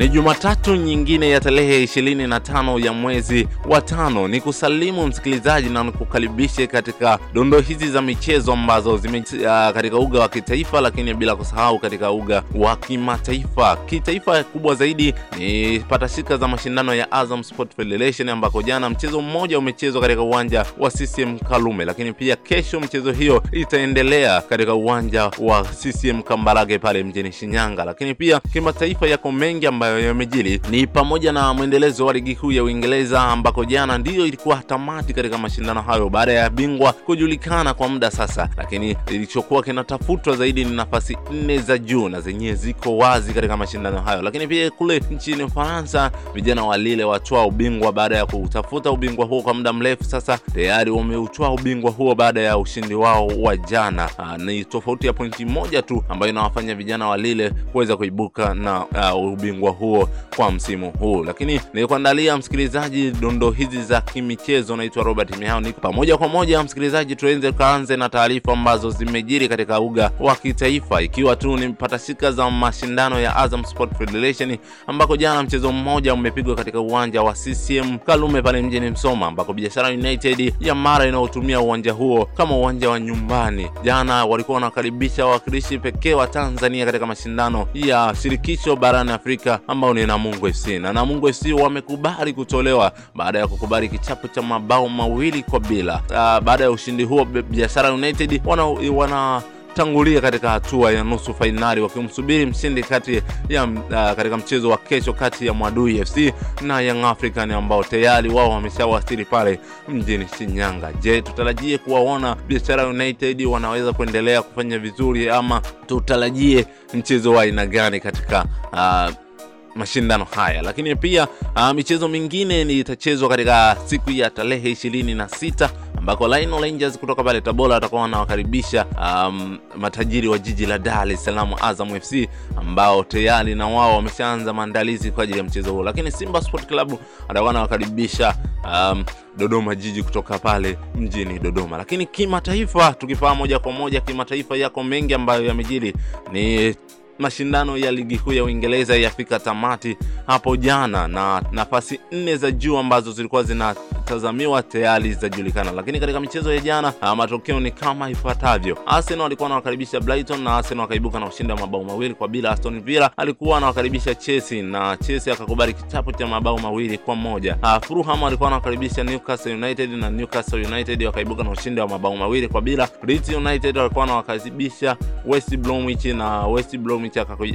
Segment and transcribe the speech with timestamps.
[0.00, 4.28] Ni Jumatatu nyingine ya tarehe 25 ya mwezi wa tano.
[4.28, 10.20] Ni kusalimu msikilizaji na nikukaribishe katika dondo hizi za michezo ambazo zime uh, katika uga
[10.20, 13.76] wa kitaifa, lakini bila kusahau katika uga wa kimataifa.
[13.76, 19.58] Kitaifa kubwa zaidi ni patashika za mashindano ya Azam Sport Federation ambako jana mchezo mmoja
[19.58, 25.62] umechezwa katika uwanja wa CCM Kalume, lakini pia kesho mchezo hiyo itaendelea katika uwanja wa
[25.64, 27.84] CCM Kambarage pale mjini Shinyanga.
[27.84, 32.64] Lakini pia kimataifa yako mengi ambayo yamejiri, ni pamoja na mwendelezo wa ligi kuu ya
[32.64, 38.10] Uingereza ambako jana ndiyo ilikuwa tamati katika mashindano hayo baada ya bingwa kujulikana kwa muda
[38.10, 43.56] sasa, lakini ilichokuwa kinatafutwa zaidi ni nafasi nne za juu na zenyewe ziko wazi katika
[43.56, 44.22] mashindano hayo.
[44.22, 47.04] Lakini pia kule nchini Ufaransa vijana wa Lille
[47.46, 52.40] ubingwa baada ya kutafuta ubingwa huo kwa muda mrefu sasa, tayari wameutwaa ubingwa huo baada
[52.40, 54.10] ya ushindi wao wa jana.
[54.18, 58.84] Aa, ni tofauti ya pointi moja tu ambayo inawafanya vijana wa Lille kuweza kuibuka na
[59.14, 61.24] uh, ubingwa huo kwa msimu huu.
[61.24, 64.76] Lakini nilikuandalia msikilizaji dondo hizi za kimichezo.
[64.76, 69.80] Naitwa Robert Mihao, niko pamoja kwa moja msikilizaji, tuenze kaanze na taarifa ambazo zimejiri katika
[69.80, 75.42] uga wa kitaifa, ikiwa tu ni patashika za mashindano ya Azam Sport Federation ambako jana
[75.42, 80.74] mchezo mmoja umepigwa katika uwanja wa CCM Kalume pale mjini Msoma, ambako Biashara United ya
[80.74, 86.86] Mara inayotumia uwanja huo kama uwanja wa nyumbani, jana walikuwa wanakaribisha wawakilishi pekee wa Tanzania
[86.86, 92.92] katika mashindano ya shirikisho barani Afrika ambao ni Namungo FC, na Namungo FC wamekubali kutolewa
[93.14, 95.94] baada ya kukubali kichapo cha mabao mawili kwa bila.
[96.08, 99.42] Uh, baada ya ushindi huo Biashara United wana, wana
[99.74, 105.12] tangulia katika hatua ya nusu fainali wakimsubiri mshindi kati ya uh, katika mchezo wa kesho
[105.12, 110.92] kati ya Mwadui FC na Young African ambao tayari wao wameshawasili pale mjini Shinyanga.
[110.92, 118.00] Je, tutarajie kuwaona Biashara United wanaweza kuendelea kufanya vizuri ama tutarajie mchezo wa aina gani
[118.00, 119.29] katika uh,
[119.74, 125.70] mashindano haya lakini pia uh, michezo mingine itachezwa katika siku ya tarehe ishirini na sita
[125.98, 131.24] ambako Lionel Rangers kutoka pale Tabora watakuwa wanawakaribisha um, matajiri wa jiji la Dar es
[131.24, 136.10] Salaam Azam FC ambao tayari na wao wameshaanza maandalizi kwa ajili ya mchezo huo, lakini
[136.12, 139.04] Simba Sport Club watakuwa wanawakaribisha um,
[139.36, 141.76] Dodoma Jiji kutoka pale mjini Dodoma.
[141.78, 145.94] Lakini kimataifa, tukifaa moja kwa moja kimataifa, yako mengi ambayo yamejiri
[146.32, 146.74] ni
[147.20, 152.78] mashindano ya ligi kuu ya Uingereza yafika tamati hapo jana na nafasi nne za juu
[152.78, 159.26] ambazo zilikuwa zinatazamiwa tayari zitajulikana, lakini katika michezo ya jana matokeo ni kama ifuatavyo: Arsenal
[159.26, 162.50] alikuwa anawakaribisha Brighton na Arsenal akaibuka na ushindi wa mabao mawili kwa bila.
[162.50, 167.56] Aston Villa alikuwa anawakaribisha Chelsea na Chelsea akakubali kichapo cha mabao mawili kwa moja.
[167.86, 172.60] Fulham alikuwa anawakaribisha Newcastle United na Newcastle United wakaibuka na ushindi wa mabao mawili kwa
[172.62, 172.88] bila.
[173.06, 177.09] Leeds United walikuwa anawakaribisha West Bromwich na West Bromwich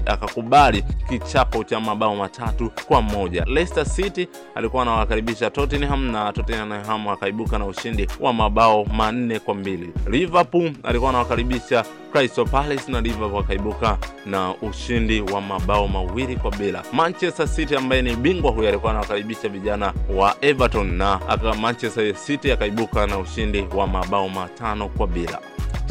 [0.06, 3.46] akakubali kichapo cha mabao matatu kwa moja.
[3.48, 9.90] Leicester City alikuwa anawakaribisha Tottenham na Tottenham akaibuka na ushindi wa mabao manne kwa mbili.
[10.10, 16.84] Liverpool alikuwa anawakaribisha Crystal Palace na Liverpool akaibuka na ushindi wa mabao mawili kwa bila.
[16.94, 22.52] Manchester City ambaye ni bingwa huyo alikuwa anawakaribisha vijana wa Everton na aka Manchester City
[22.52, 25.40] akaibuka na ushindi wa mabao matano kwa bila.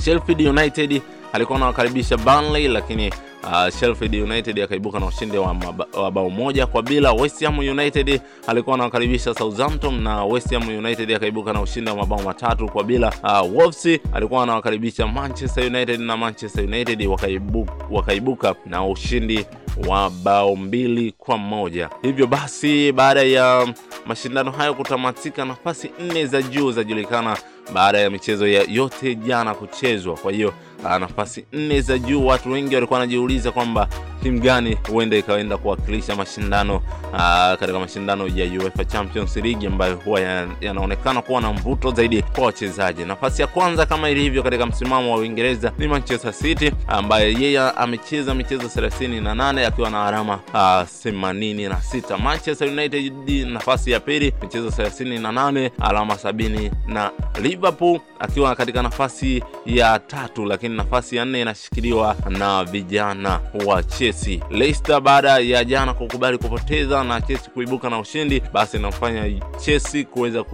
[0.05, 1.03] Sheffield United
[1.33, 3.13] alikuwa anawakaribisha Burnley lakini
[3.47, 5.57] Uh, Sheffield United akaibuka na ushindi wa,
[6.03, 7.13] wa bao moja kwa bila.
[7.13, 12.23] West Ham United alikuwa anawakaribisha Southampton na West Ham United akaibuka na ushindi wa mabao
[12.23, 13.13] matatu kwa bila.
[13.23, 19.47] Uh, Wolves alikuwa anawakaribisha Manchester United na Manchester United wakaibuka, wakaibuka na ushindi
[19.89, 21.91] wa bao mbili kwa moja.
[22.03, 23.75] Hivyo basi baada ya
[24.07, 27.37] mashindano hayo kutamatika, nafasi nne za juu zajulikana
[27.75, 30.15] baada ya michezo ya yote jana kuchezwa.
[30.17, 30.55] Kwa hiyo
[31.01, 33.89] nafasi nne za juu, watu wengi walikuwa wanajiuliza kwamba
[34.23, 36.81] timu gani huenda ikaenda kuwakilisha mashindano
[37.15, 40.21] aa, katika mashindano ya UEFA Champions League ambayo huwa
[40.61, 43.05] yanaonekana kuwa na mvuto zaidi kwa wachezaji.
[43.05, 48.35] Nafasi ya kwanza kama ilivyo katika msimamo wa Uingereza ni Manchester City ambaye yeye amecheza
[48.35, 52.19] michezo 38 akiwa na alama 86.
[52.19, 53.13] Manchester United
[53.47, 57.11] nafasi ya pili michezo 38 alama 70 na
[57.43, 64.39] Liverpool akiwa katika nafasi ya tatu, lakini nafasi ya nne inashikiliwa na vijana wa Chelsea.
[64.51, 70.45] Leicester baada ya jana kukubali kupoteza na Chelsea kuibuka na ushindi, basi inamfanya Chelsea kuweza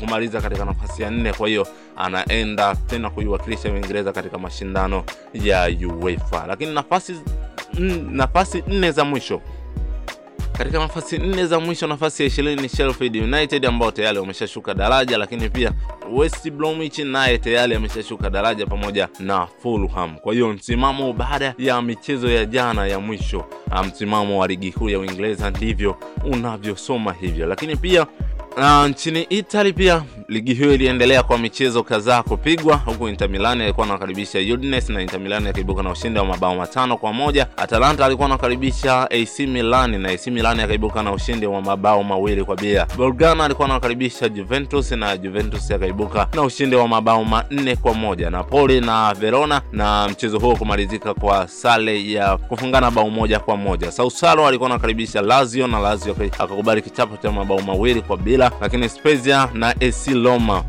[0.00, 1.32] kumaliza katika nafasi ya nne.
[1.32, 1.66] Kwa hiyo
[1.96, 5.04] anaenda tena kuiwakilisha Uingereza katika mashindano
[5.34, 5.70] ya
[6.02, 7.14] UEFA, lakini nafasi
[8.10, 9.40] nafasi nne za mwisho
[10.52, 15.18] Katika nafasi nne za mwisho, nafasi ya ishirini ni Sheffield United ambao tayari wameshashuka daraja,
[15.18, 15.72] lakini pia
[16.12, 20.16] West Bromwich naye tayari ameshashuka daraja pamoja na Fulham.
[20.18, 23.44] Kwa hiyo msimamo baada ya michezo ya jana ya mwisho,
[23.88, 28.06] msimamo wa ligi kuu ya Uingereza ndivyo unavyosoma hivyo, lakini pia
[28.56, 33.86] Uh, nchini Italy pia ligi hiyo iliendelea kwa michezo kadhaa kupigwa, huku Inter Milan alikuwa
[33.86, 37.46] anakaribisha Udinese na Inter Milan akaibuka na ushindi wa mabao matano kwa moja.
[37.56, 42.56] Atalanta alikuwa anakaribisha AC Milan na AC Milan akaibuka na ushindi wa mabao mawili kwa
[42.56, 42.86] bila.
[42.96, 48.30] Bologna alikuwa anakaribisha Juventus na Juventus akaibuka na ushindi wa mabao manne kwa moja.
[48.30, 53.92] Napoli na Verona na mchezo huo kumalizika kwa sare ya kufungana bao moja kwa moja.
[53.92, 59.48] Sassuolo alikuwa anakaribisha Lazio na Lazio akakubali kichapo cha mabao mawili kwa bila lakini Spezia
[59.54, 60.64] na AC Roma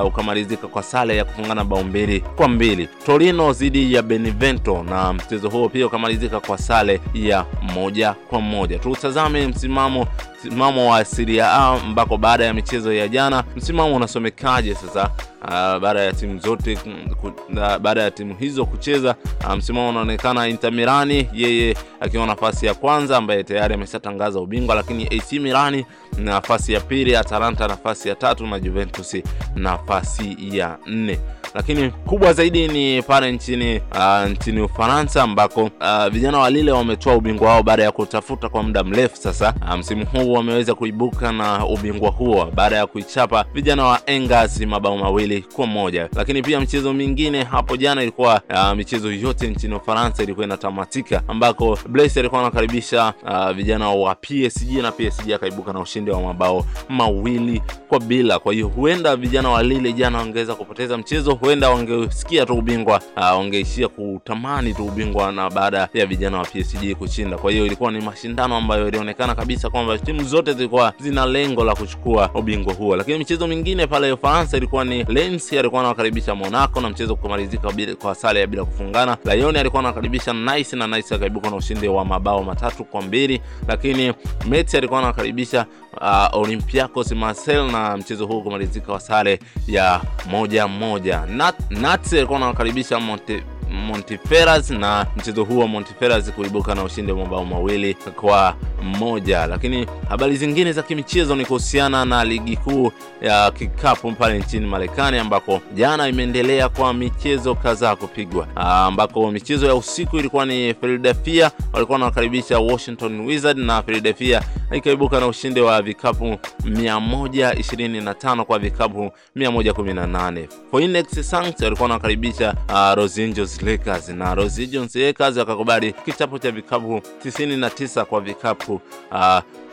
[0.00, 2.88] uh, ukamalizika kwa sare ya kufungana bao mbili kwa mbili.
[3.06, 7.44] Torino dhidi ya Benevento na mchezo huo pia ukamalizika kwa sare ya
[7.74, 8.78] moja kwa moja.
[8.78, 10.06] Tutazame msimamo
[10.44, 15.10] msimamo wa Serie A ambako baada ya michezo ya jana msimamo unasomekaje sasa?
[15.42, 16.78] Uh, baada ya timu zote
[17.22, 19.14] uh, baada ya timu hizo kucheza
[19.46, 25.06] uh, msimamo unaonekana Inter Milani yeye akiwa nafasi ya kwanza ambaye tayari ameshatangaza ubingwa, lakini
[25.06, 25.86] AC Milani
[26.18, 29.16] nafasi ya pili, Atalanta nafasi ya tatu na Juventus
[29.56, 31.18] nafasi ya nne.
[31.58, 37.14] Lakini kubwa zaidi ni pale nchini uh, nchini Ufaransa ambako uh, vijana wa Lille wametoa
[37.16, 39.54] ubingwa wao baada ya kutafuta kwa muda mrefu sasa.
[39.78, 44.96] Msimu msimu huu wameweza kuibuka na ubingwa huo baada ya kuichapa vijana wa Angers mabao
[44.98, 46.08] mawili kwa moja.
[46.16, 51.78] Lakini pia mchezo mingine hapo jana ilikuwa uh, michezo yote nchini Ufaransa ilikuwa inatamatika ambako
[52.16, 58.00] alikuwa anakaribisha uh, vijana wa PSG na PSG akaibuka na ushindi wa mabao mawili kwa
[58.00, 58.38] bila.
[58.38, 63.22] Kwa hiyo huenda vijana wa Lille jana wangeweza kupoteza mchezo, huenda wangesikia tu ubingwa uh,
[63.22, 67.38] wangeishia kutamani tu ubingwa na baada ya vijana wa PSG kushinda.
[67.38, 71.74] Kwa hiyo ilikuwa ni mashindano ambayo ilionekana kabisa kwamba timu zote zilikuwa zina lengo la
[71.74, 72.96] kuchukua ubingwa huo.
[72.96, 78.14] Lakini michezo mingine pale Ufaransa ilikuwa ni Lens alikuwa anawakaribisha Monaco na mchezo kumalizika kwa
[78.14, 79.16] sare ya bila kufungana.
[79.24, 83.40] Lyon alikuwa anawakaribisha Nice na Nice akaibuka na ushindi wa mabao matatu kwa mbili.
[83.68, 84.12] Lakini
[84.48, 85.66] Metz alikuwa anawakaribisha
[86.00, 90.00] uh, Olympiacos Marseille na mchezo huu kumalizika kwa sare ya
[90.30, 91.26] moja moja.
[91.26, 97.44] Nat, Nats alikuwa anawakaribisha Monte Montiferas na mchezo huo Montiferas kuibuka na ushindi wa mabao
[97.44, 99.46] mawili kwa moja.
[99.46, 102.92] Lakini habari zingine za kimichezo ni kuhusiana na ligi kuu
[103.22, 109.74] ya kikapu pale nchini Marekani ambako jana imeendelea kwa michezo kadhaa kupigwa, ambako michezo ya
[109.74, 114.42] usiku ilikuwa ni Philadelphia walikuwa wanawakaribisha Washington Wizards na Philadelphia
[114.72, 120.46] ikaibuka na ushindi wa vikapu 125 kwa vikapu 118.
[120.70, 126.50] Phoenix Suns walikuwa wanawakaribisha uh, Los Angeles Lakers na Los Angeles Lakers wakakubali kichapo cha
[126.50, 128.80] vikapu 99 kwa vikapu uh,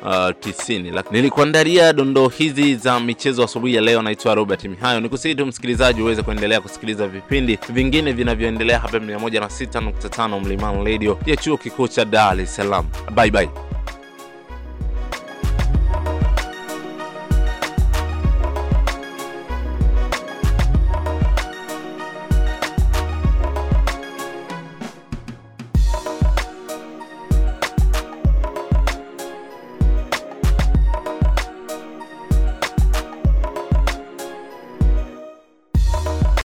[0.01, 1.03] uh, 90.
[1.11, 4.01] Nilikuandalia dondoo hizi za michezo asubuhi ya leo.
[4.01, 10.85] Naitwa Robert Mihayo, nikusihi tu msikilizaji uweze kuendelea kusikiliza vipindi vingine vinavyoendelea hapa 106.5 Mlimani
[10.91, 12.85] Radio ya chuo kikuu cha Dar es Salaam.
[13.15, 13.49] Bye bye.